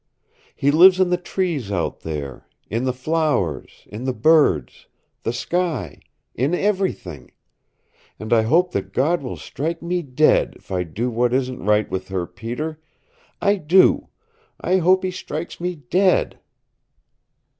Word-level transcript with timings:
He 0.55 0.71
lives 0.71 0.99
in 0.99 1.11
the 1.11 1.15
trees 1.17 1.71
out 1.71 1.99
there, 1.99 2.47
in 2.71 2.85
the 2.85 2.91
flowers, 2.91 3.83
in 3.85 4.05
the 4.05 4.15
birds, 4.15 4.87
the 5.21 5.31
sky, 5.31 5.99
in 6.33 6.55
everything 6.55 7.29
and 8.19 8.33
I 8.33 8.41
hope 8.41 8.71
that 8.71 8.93
God 8.93 9.21
will 9.21 9.37
strike 9.37 9.83
me 9.83 10.01
dead 10.01 10.53
if 10.55 10.71
I 10.71 10.81
do 10.85 11.11
what 11.11 11.35
isn't 11.35 11.63
right 11.63 11.87
with 11.91 12.07
her, 12.07 12.25
Peter! 12.25 12.81
I 13.39 13.57
do. 13.57 14.07
I 14.59 14.77
hope 14.77 15.03
he 15.03 15.11
strikes 15.11 15.61
me 15.61 15.75
dead!" 15.75 16.39